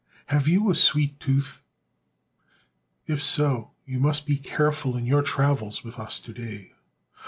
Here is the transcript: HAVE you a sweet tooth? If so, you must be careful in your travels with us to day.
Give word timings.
HAVE 0.29 0.47
you 0.47 0.71
a 0.71 0.73
sweet 0.73 1.19
tooth? 1.19 1.61
If 3.05 3.21
so, 3.23 3.73
you 3.85 3.99
must 3.99 4.25
be 4.25 4.37
careful 4.37 4.97
in 4.97 5.05
your 5.05 5.21
travels 5.21 5.83
with 5.83 5.99
us 5.99 6.19
to 6.21 6.33
day. 6.33 6.73